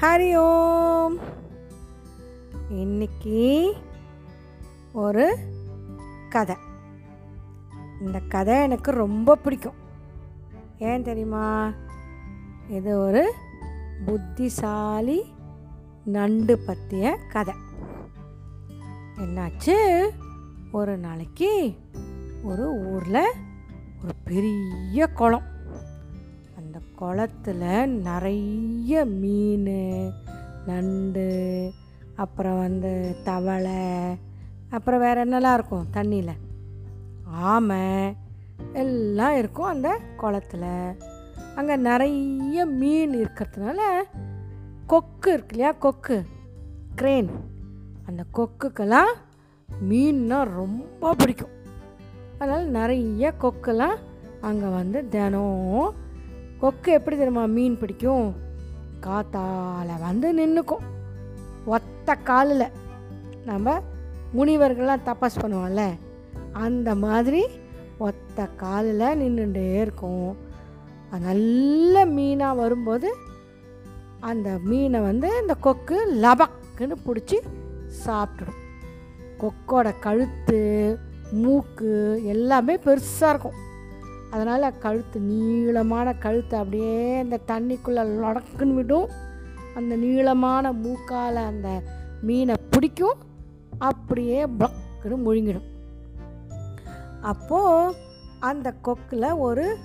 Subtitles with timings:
[0.00, 1.18] ஹரி ஓம்.
[2.70, 3.72] இன்னைக்கு
[4.92, 5.38] ஒரு
[6.28, 6.56] கதை.
[8.00, 9.74] இந்த கதை எனக்கு ரொம்ப பிடிக்கும்.
[10.78, 11.72] ஏன் தெரியுமா?
[12.68, 13.34] இது ஒரு
[14.06, 15.34] புத்திசாலி
[16.04, 17.54] நண்டு பற்றிய கதை.
[19.16, 20.08] என்னாச்சு?
[20.72, 21.74] ஒரு நாளைக்கு
[22.42, 23.32] ஒரு ஊரில்
[24.02, 25.58] ஒரு பெரிய குளம்.
[27.00, 30.12] குளத்துல நிறைய மீன்
[30.66, 31.70] நண்டு
[32.16, 34.18] அப்புறம் வந்து தவளை
[34.70, 36.36] அப்புறம் வேறு என்னெல்லாம் இருக்கும் தண்ணியில்?
[37.24, 38.14] ஆமை
[38.72, 40.94] எல்லாம் இருக்கும் அந்த குளத்துல.
[41.54, 43.78] அங்கே நிறைய மீன் இருக்கிறதுனால
[44.86, 45.72] கொக்கு இருக்கு இல்லையா?
[45.72, 46.26] கொக்கு
[46.96, 47.28] க்ரேன்.
[48.06, 49.12] அந்த கொக்குக்கெல்லாம்
[49.88, 51.58] மீன்னா ரொம்ப பிடிக்கும்.
[52.38, 53.96] அதனால் நிறைய கொக்கெல்லாம்
[54.40, 56.08] அங்கே வந்து தினம்
[56.60, 58.34] கொக்கு எப்படி தெரியுமா மீன் பிடிக்கும்?
[59.00, 60.84] காத்தால வந்து நின்றுக்கும்
[61.64, 62.66] ஒத்த காலில்.
[63.44, 63.82] நம்ம
[64.36, 65.90] முனிவர்கள்லாம் தபஸ் பண்ணுவோம்ல
[66.52, 67.46] அந்த மாதிரி
[67.98, 70.36] ஒத்த காலில் நின்றுட்டே இருக்கும்.
[71.10, 73.14] அது நல்ல மீனாக வரும்போது
[74.20, 77.38] அந்த மீனை வந்து இந்த கொக்கு லபக்குன்னு பிடிச்சி
[78.06, 78.60] சாப்பிட்டுடும்.
[79.40, 80.98] கொக்கோட கழுத்து
[81.32, 83.68] மூக்கு எல்லாமே பெருசாக இருக்கும்.
[84.30, 89.08] அதனால் கழுத்து நீளமான கழுத்து அப்படியே அந்த தண்ணிக்குள்ளே லொடக்குன்னு விடும்.
[89.74, 91.82] அந்த நீளமான மூக்கால் அந்த
[92.22, 93.18] மீனை பிடிக்கும்.
[93.78, 95.68] அப்படியே பக்குன்னு முழுங்கிடும்.
[97.20, 97.94] அப்போது
[98.40, 99.76] அந்த கொக்கில் ஒரு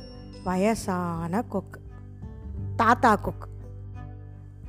[0.43, 1.81] வயசான கொக்கு
[2.75, 3.49] தாத்தா கொக்கு.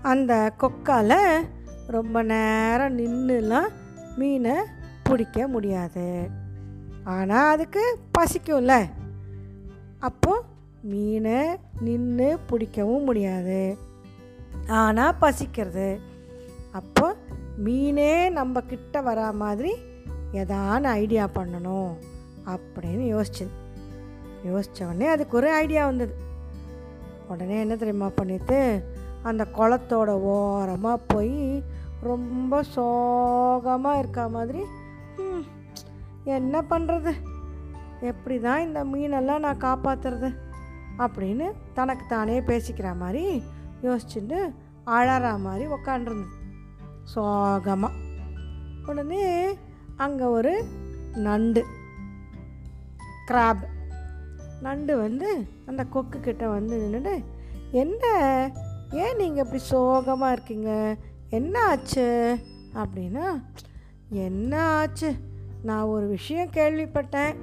[0.02, 1.44] அந்த கொக்கால்
[1.86, 3.68] ரொம்ப நேரம் நின்றுலாம்
[4.16, 4.52] மீனை
[5.02, 6.28] பிடிக்க முடியாது.
[7.04, 8.86] ஆனால் அதுக்கு பசிக்கும்ல.
[10.08, 10.44] அப்போது
[10.90, 11.38] மீனை
[11.86, 13.60] நின்று பிடிக்கவும் முடியாது.
[14.80, 15.88] ஆனால் பசிக்கிறது.
[16.80, 17.06] அப்போ
[17.66, 19.72] மீனே நம்ம கிட்ட வரா மாதிரி
[20.40, 21.92] ஏதான ஐடியா பண்ணணும்
[22.54, 23.52] அப்படின்னு யோசிச்சது.
[24.48, 26.14] யோசித்த உடனே அதுக்கு ஒரு ஐடியா வந்தது.
[27.32, 28.58] உடனே என்ன தெரியுமா பண்ணிட்டு
[29.28, 31.38] அந்த குளத்தோட ஓரமாக போய்
[32.10, 34.62] ரொம்ப சோகமாக இருக்கா மாதிரி
[36.36, 37.12] என்ன பண்ணுறது
[38.00, 40.34] எப்படி தான் இந்த மீனெல்லாம் நான் காப்பாற்றுறது
[40.98, 43.42] அப்படின்னு தனக்கு தானே பேசிக்கிற மாதிரி
[43.82, 44.54] யோசிச்சுட்டு
[44.86, 46.34] அழற மாதிரி உக்காண்டிருந்தது.
[47.02, 47.94] சோகமாக
[48.86, 49.54] உடனே
[49.96, 50.64] அங்கே ஒரு
[51.14, 51.64] நண்டு
[53.28, 53.64] கிராப்.
[54.60, 57.24] நண்டு வந்து அந்த கொக்கு கிட்ட வந்து நின்றுட்டு
[57.70, 58.04] என்ன?
[58.90, 60.96] ஏன் நீங்கள் இப்படி சோகமாக இருக்கீங்க?
[61.28, 62.38] என்ன ஆச்சு?
[62.74, 63.42] அப்படின்னா
[64.08, 65.14] என்ன ஆச்சு?
[65.62, 67.36] நான் ஒரு விஷயம் கேள்விப்பட்டேன்.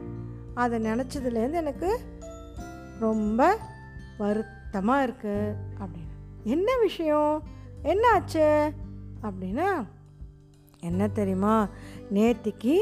[0.54, 2.00] அதை நினச்சதுலேருந்து எனக்கு
[3.00, 3.58] ரொம்ப
[4.18, 6.14] வருத்தமாக இருக்குது அப்படின்னு.
[6.44, 7.44] என்ன விஷயம்?
[7.82, 8.72] என்ன ஆச்சு
[9.22, 9.86] அப்படின்னா
[10.80, 11.68] என்ன தெரியுமா?
[12.14, 12.76] நேத்திக்கு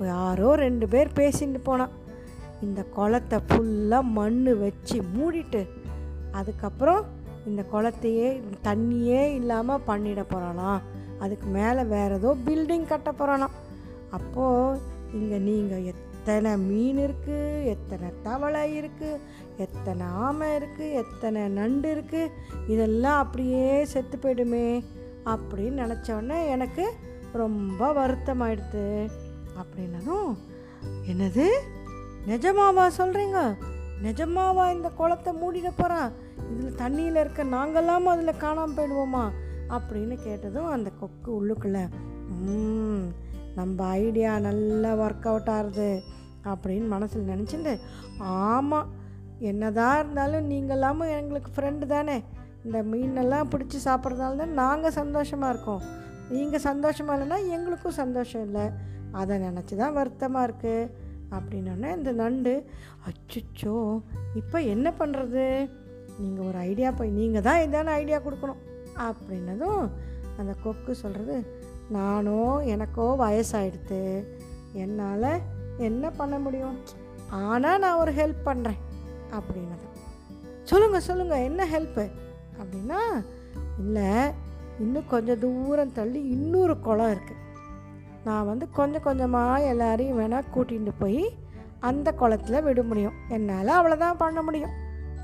[0.00, 1.94] யாரோ ரெண்டு பேர் பேசிட்டு போனான்.
[2.62, 5.68] இந்த குளத்தை ஃபுல்லாக மண் வச்சு மூடிட்டு
[6.30, 7.04] அதுக்கப்புறம்
[7.46, 10.80] இந்த குளத்தையே தண்ணியே இல்லாமல் பண்ணிட போகிறானாம்
[11.18, 13.54] அதுக்கு மேலே வேறு ஏதோ பில்டிங் கட்ட போகிறானாம்
[14.10, 14.80] அப்போது
[15.12, 15.86] இங்கே நீங்கள்
[16.26, 19.20] எத்தனை மீன் இருக்குது எத்தனை தவளை இருக்குது
[19.56, 22.32] எத்தனை ஆமை இருக்குது எத்தனை நண்டு இருக்குது
[22.66, 24.64] இதெல்லாம் அப்படியே செத்து போயிடுமே
[25.24, 26.84] அப்படின்னு நினச்சோடனே எனக்கு
[27.32, 28.86] ரொம்ப வருத்தமாயிடுது
[29.58, 30.32] அப்படின்னதும்
[31.06, 31.46] என்னது?
[32.26, 33.38] நிஜமாவா சொல்கிறீங்க
[34.02, 36.10] நிஜமாவா இந்த குளத்தை மூடிட போகிறான்
[36.50, 39.24] இதில் தண்ணியில் இருக்க நாங்களாம் அதில் காணாமல் போயிடுவோமா?
[39.68, 41.84] அப்படின்னு கேட்டதும் அந்த கொக்கு உள்ளுக்குள்ளே
[42.28, 43.06] "ம்,
[43.54, 45.90] நம்ம ஐடியா நல்லா ஒர்க் அவுட் ஆகுது.
[46.52, 47.72] அப்படின்னு மனசில் நினச்சிட்டு
[48.46, 48.90] ஆமாம்
[49.50, 52.16] என்னதான் இருந்தாலும் நீங்களாமும் எங்களுக்கு ஃப்ரெண்டு தானே.
[52.66, 55.82] இந்த மீனெல்லாம் பிடிச்சி சாப்பிட்றதால தான் நாங்கள் சந்தோஷமாக இருக்கோம்.
[56.34, 58.64] நீங்கள் சந்தோஷமாக இல்லைன்னா எங்களுக்கும் சந்தோஷம் இல்லை.
[59.20, 60.88] அதை நினச்சி தான் வருத்தமாக இருக்குது
[61.36, 62.54] அப்படின்னோடனே இந்த நண்டு
[63.08, 63.76] அச்சுச்சோ
[64.40, 65.44] இப்போ என்ன பண்ணுறது
[66.20, 68.62] நீங்கள் ஒரு ஐடியா போய் நீங்கள் தான் இதான ஐடியா கொடுக்கணும்.
[69.06, 69.82] அப்படின்னதும்
[70.40, 71.36] அந்த கொக்கு சொல்கிறது
[71.96, 72.40] நானோ
[72.74, 74.00] எனக்கோ வயசாயிடுத்து
[74.82, 75.28] என்னால்
[75.78, 76.76] என்ன பண்ண முடியும்?
[77.30, 78.80] ஆனால் நான் ஒரு ஹெல்ப் பண்ணுறேன்
[79.30, 79.86] அப்படின்னது.
[80.62, 82.08] சொல்லுங்கள் சொல்லுங்கள் என்ன ஹெல்ப்பு
[82.58, 83.00] அப்படின்னா
[83.78, 84.32] இல்லை
[84.78, 87.44] இன்னும் கொஞ்சம் தூரம் தள்ளி இன்னொரு குளம் இருக்குது
[88.24, 91.34] நான் வந்து கொஞ்சம் கொஞ்சமாக எல்லாரையும் வேணால் கூட்டிகிட்டு போய்
[91.80, 93.12] அந்த குளத்துல விட முடியும்.
[93.28, 94.70] என்னால் அவ்வளோதான் பண்ண முடியும்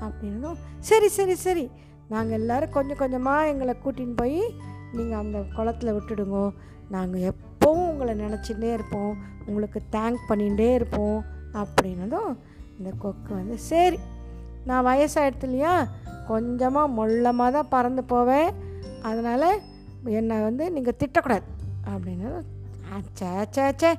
[0.01, 1.71] அப்படின்னதும் சரி சரி சரி
[2.09, 4.53] நாங்கள் எல்லோரும் கொஞ்சம் கொஞ்சமாக எங்களை கூட்டின்னு போய்
[4.93, 6.51] நீங்கள் அந்த குளத்துல விட்டுடுங்க.
[6.89, 7.35] நாங்கள்
[7.73, 9.17] எப்போவும் உங்களை நினச்சிட்டே இருப்போம்.
[9.45, 11.23] உங்களுக்கு தேங்க் பண்ணிகிட்டே இருப்போம்.
[11.53, 12.37] அப்படின்னதும்
[12.77, 13.99] இந்த கொக்கு வந்து சரி
[14.65, 15.87] நான் வயசாயிடுத்து இல்லையா?
[16.27, 18.51] கொஞ்சமாக மொள்ளமாக தான் பறந்து போவேன்.
[19.01, 19.59] அதனால்
[20.03, 21.41] என்னை வந்து நீங்கள் திட்டக்கூடாது.
[21.95, 22.33] அப்படின்னு
[22.93, 23.95] "ஆ, சே சே சே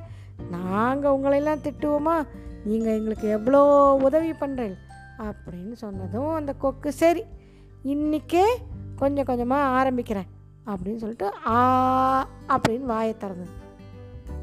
[0.50, 2.26] நாங்கள் உங்களையெல்லாம் திட்டுவோமா?
[2.64, 4.74] நீங்கள் எங்களுக்கு எவ்வளோ உதவி பண்ணுறீங்க
[5.18, 7.22] அப்படின்னு சொன்னதும் அந்த கொக்கு சரி
[7.84, 8.44] இன்றைக்கே
[8.96, 10.28] கொஞ்சம் கொஞ்சமாக ஆரம்பிக்கிறேன்.
[10.66, 13.62] அப்படின்னு சொல்லிட்டு ஆ அப்படின்னு வாயை திறந்தது.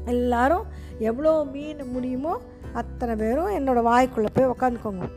[0.04, 0.64] எல்லாரும்
[0.98, 2.40] எவ்வளோ மீன் முடியுமோ
[2.72, 5.10] அத்தனை பேரும் என்னோடய வாய்க்குள்ளே போய் உக்காந்துக்கோங்க.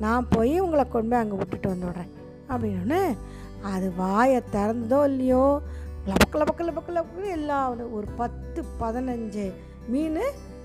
[0.00, 2.12] நான் போய் உங்களை கொண்டு போய் அங்கே விட்டுட்டு வந்து விட்றேன்
[2.48, 3.16] அப்படின்னு
[3.62, 5.60] அது வாயை திறந்ததோ இல்லையோ
[6.06, 9.52] லபக்கு லபக்கு லபக்கு லபக்கு எல்லா ஒரு பத்து பதினஞ்சு
[9.88, 10.20] மீன்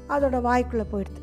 [0.09, 1.21] அதோட வாய்க்குள்ளே போயிடுது.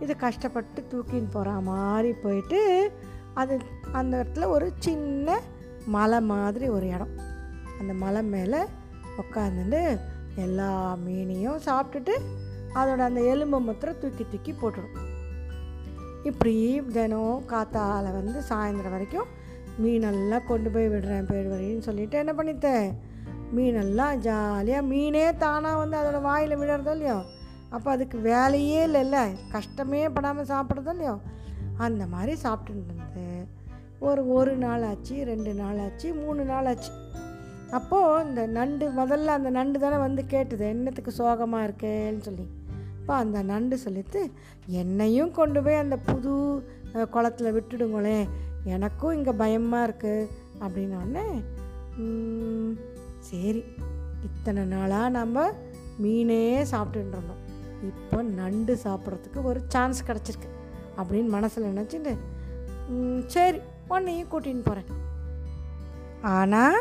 [0.00, 2.92] இது கஷ்டப்பட்டு தூக்கின்னு போகிற மாதிரி போயிட்டு
[3.34, 3.58] அது
[3.92, 5.40] அந்த இடத்துல ஒரு சின்ன
[5.86, 7.14] மலை மாதிரி ஒரு இடம்.
[7.80, 8.58] அந்த மலை மேலே
[9.16, 9.98] உட்காந்துட்டு
[10.36, 12.20] எல்லா மீனையும் சாப்பிட்டுட்டு
[12.74, 15.10] அதோட அந்த எலும்பை மாத்திரம் தூக்கி தூக்கி போட்டுடும்.
[16.24, 19.26] இப்படி தினம் காத்தால வந்து சாயந்தரம் வரைக்கும்
[19.78, 22.92] மீனெல்லாம் கொண்டு போய் விடுறேன் போயிடுவேன்னு சொல்லிட்டு என்ன பண்ணிட்டேன்
[23.52, 27.22] மீனெல்லாம் ஜாலியாக மீனே தானாக வந்து அதோட வாயில் விழுறதோ இல்லையோ?
[27.70, 31.18] அப்போ அதுக்கு வேலையே இல்லைல்ல கஷ்டமே படாமல் சாப்பிட்றதோ இல்லையோ?
[31.76, 33.46] அந்த மாதிரி சாப்பிட்டுட்டு இருந்தது
[33.98, 36.92] ஒரு ஒரு நாள் ஆச்சு ரெண்டு நாள் ஆச்சு மூணு நாள் ஆச்சு
[37.76, 42.44] அப்போது இந்த நண்டு முதல்ல அந்த நண்டு தானே வந்து கேட்டது என்னத்துக்கு சோகமாக இருக்கேன்னு சொல்லி.
[42.98, 44.20] அப்போ அந்த நண்டு சொல்லிட்டு
[44.80, 46.32] என்னையும் கொண்டு போய் அந்த புது
[47.14, 48.26] குளத்தில் குளத்துல விட்டுடுங்களேன்
[48.74, 50.28] எனக்கும் இங்கே பயமாக இருக்குது
[50.64, 51.26] அப்படின்னோடனே
[53.28, 53.62] சரி
[54.28, 55.46] இத்தனை நாளாக நம்ம
[56.02, 56.40] மீனே
[56.72, 57.42] சாப்பிட்டுட்டு இருந்தோம்.
[57.90, 60.50] இப்போ நண்டு சாப்பிட்றதுக்கு ஒரு சான்ஸ் கிடச்சிருக்கு.
[61.00, 62.12] அப்படின்னு மனசில் நினச்சிட்டு
[63.34, 63.58] சரி
[63.94, 64.90] உன்னையும் கூட்டின்னு போகிறேன்
[66.38, 66.78] ஆனால்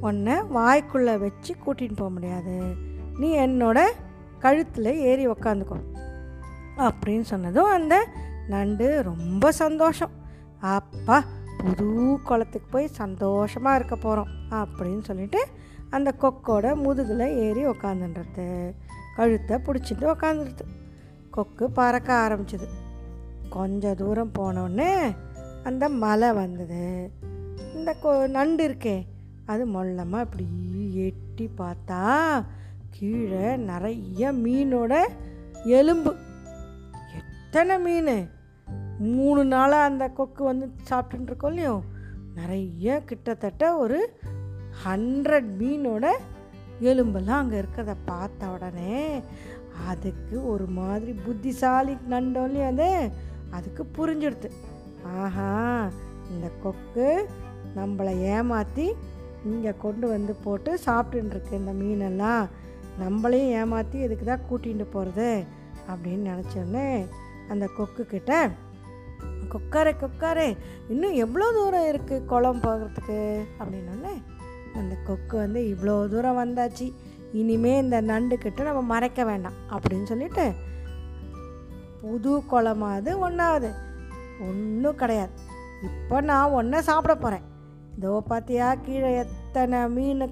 [0.00, 2.74] உன்னை வாய்க்குள்ளே வச்சு கூட்டின்னு போக முடியாது.
[3.18, 3.80] நீ என்னோட
[4.38, 5.80] கழுத்தில் ஏறி உக்காந்துக்கோ.
[6.76, 8.06] அப்படின்னு சொன்னதும் அந்த
[8.48, 10.10] நண்டு ரொம்ப சந்தோஷம்.
[10.60, 11.24] அப்பா
[11.58, 15.46] புது குளத்துக்கு போய் சந்தோஷமாக இருக்க போகிறோம் அப்படின்னு சொல்லிட்டு
[15.90, 18.74] அந்த கொக்கோட முதுகில் ஏறி உக்காந்துன்றது
[19.16, 20.60] கழுத்தை பிடிச்சிட்டு உக்காந்துருது.
[21.30, 22.68] கொக்கு பறக்க ஆரம்பிச்சது.
[23.50, 25.16] கொஞ்சம் தூரம் போனோடனே
[25.64, 27.10] அந்த மலை வந்தது.
[27.74, 29.06] இந்த கொ நண்டு இருக்கே
[29.50, 30.46] அது மொல்லமாக இப்படி
[31.02, 32.00] எட்டி பார்த்தா
[32.90, 34.92] கீழே நிறைய மீனோட
[35.78, 36.12] எலும்பு.
[37.18, 38.14] எத்தனை மீன்?
[39.14, 41.76] மூணு நாளாக அந்த கொக்கு வந்து சாப்பிட்டுட்டு இருக்கோம் இல்லையோ?
[42.34, 43.98] நிறைய கிட்டத்தட்ட ஒரு
[44.84, 46.04] ஹண்ட்ரட் மீனோட
[46.80, 48.98] எலும்பெல்லாம் அங்கே இருக்கிறத பார்த்த உடனே
[49.88, 52.90] அதுக்கு ஒரு மாதிரி புத்திசாலி நண்டோம் இல்லையா அது?
[53.50, 54.50] அதுக்கு புரிஞ்சிடுது
[55.16, 55.50] ஆஹா
[56.30, 57.06] இந்த கொக்கு
[57.76, 58.86] நம்மளை ஏமாற்றி
[59.48, 62.44] இங்கே கொண்டு வந்து போட்டு சாப்பிட்டுருக்கு இந்த மீனெல்லாம்.
[63.02, 65.28] நம்மளையும் ஏமாற்றி இதுக்கு தான் கூட்டிகிட்டு போகிறது
[65.90, 66.86] அப்படின்னு நினச்சோடனே
[67.52, 68.50] அந்த கொக்கு கிட்ட
[69.52, 70.56] கொக்காரே கொக்காரே
[70.92, 73.18] இன்னும் எவ்வளோ தூரம் இருக்குது குளம் போகிறதுக்கு?
[73.60, 74.14] அப்படின்னோடனே
[74.80, 76.86] அந்த கொக்கு வந்து இவ்வளோ தூரம் வந்தாச்சு.
[77.32, 79.58] இனிமே இந்த நண்டு கிட்ட நம்ம மறைக்க வேண்டாம்.
[79.74, 80.46] அப்படின்னு சொல்லிட்டு
[82.00, 83.70] புது குளமாவது ஒன்றாவது
[84.48, 85.32] ஒன்றும் கிடையாது.
[85.88, 87.46] இப்போ நான் ஒன்றை சாப்பிட போகிறேன்.
[88.00, 90.22] இதோ பார்த்தியா கீழே எத்தனை மீன்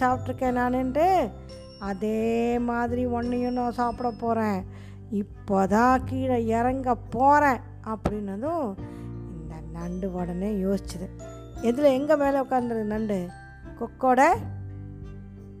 [0.00, 1.30] சாப்பிட்ருக்கேன் நானுன்ட்டு
[1.78, 4.64] அதே மாதிரி ஒன்றையும் நான் சாப்பிட போகிறேன்
[5.10, 8.74] இப்போ தான் கீழே இறங்க போகிறேன் அப்படின்னதும்
[9.36, 11.06] இந்த நண்டு உடனே யோசிச்சுது.
[11.62, 13.28] எதில் எங்கே மேலே உட்காந்துருது நண்டு?
[13.80, 14.20] கொக்கோட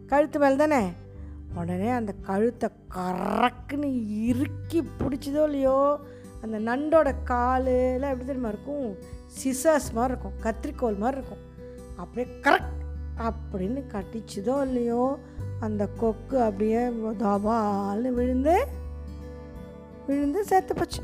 [0.06, 0.92] கழுத்து மேலே தானே?
[1.54, 3.90] உடனே அந்த கழுத்தை கறக்குன்னு
[4.24, 5.78] இறுக்கி பிடிச்சதோ இல்லையோ?
[6.46, 8.88] அந்த நண்டோட காலில் எப்படி தெரியுமா இருக்கும்
[9.36, 11.44] சிசர்ஸ் மாதிரி இருக்கும் கத்திரிக்கோல் மாதிரி இருக்கும்
[11.96, 12.82] அப்படியே கரெக்ட்
[13.26, 15.04] அப்படின்னு கட்டிச்சுதோ இல்லையோ
[15.60, 16.80] அந்த கொக்கு அப்படியே
[17.22, 18.56] தபால்னு விழுந்து
[20.06, 21.02] விழுந்து சேர்த்து போச்சு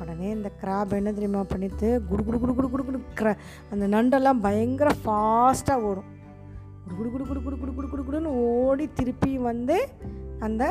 [0.00, 3.28] உடனே இந்த கிராப் என்ன தெரியுமா பண்ணிட்டு குடு குடு குடு குடு குடு குடு கிர
[3.70, 6.10] அந்த நண்டெல்லாம் பயங்கர ஃபாஸ்ட்டாக ஓடும்
[6.88, 9.78] குடு குடு குடு குடு குடு குடு குடு குடுன்னு ஓடி திருப்பி வந்து
[10.38, 10.64] அந்த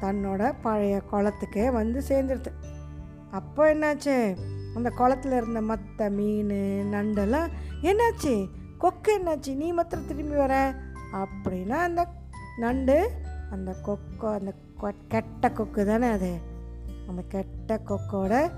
[0.00, 2.52] தன்னோட பழைய குளத்துக்கே வந்து சேர்ந்துருது
[3.36, 4.36] அப்போ என்னாச்சு?
[4.74, 6.48] அந்த குளத்துல இருந்த மற்ற மீன்
[6.92, 7.48] நண்டெல்லாம்
[7.82, 8.48] என்னாச்சு?
[8.78, 9.54] கொக்கு என்னாச்சு?
[9.54, 10.74] நீ மாத்திரம் திரும்பி வர.
[11.12, 12.06] அப்படின்னா அந்த
[12.58, 13.10] நண்டு
[13.50, 14.52] அந்த கொக்கோ அந்த
[14.82, 16.38] கொ- கெட்ட கொக்கு தானே அது.
[17.08, 18.50] அந்த கெட்ட கொக்கோட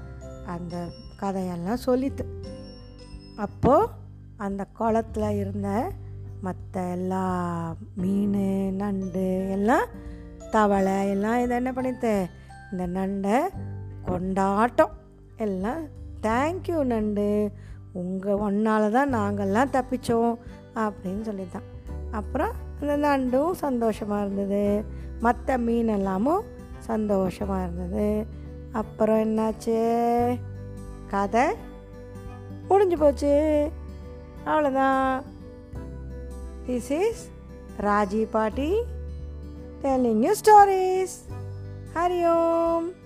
[0.46, 2.42] அந்த கதையெல்லாம் சொல்லித்து.
[3.36, 3.86] அப்போது
[4.36, 5.92] அந்த குளத்துல இருந்த
[6.40, 9.86] மற்ற எல்லா மீன் நண்டு எல்லாம்
[10.50, 12.26] தவளை எல்லாம் இதை என்ன பண்ணித்து?
[12.72, 13.66] இந்த நண்டை
[14.08, 14.94] கொண்டாட்டம்.
[15.36, 15.82] எல்லாம்
[16.22, 17.50] தேங்க்யூ நண்டு.
[17.92, 20.34] உங்கள் ஒன்னால தான் நாங்கள்லாம் தப்பித்தோம்
[20.74, 21.66] அப்படின்னு சொல்லித்தான்.
[22.10, 24.84] அப்புறம் அந்த நண்டும் சந்தோஷமாக இருந்தது.
[25.20, 26.44] மற்ற மீன் எல்லாமும்
[26.78, 28.26] சந்தோஷமாக இருந்தது.
[28.72, 29.78] அப்புறம் என்னாச்சு?
[31.06, 31.46] கதை
[32.68, 33.34] முடிஞ்சு போச்சு.
[34.46, 35.22] அவ்வளோதான்.
[36.66, 37.30] This is
[37.80, 38.70] Raji paati
[39.82, 41.16] telling you stories
[41.94, 42.97] Hari Om.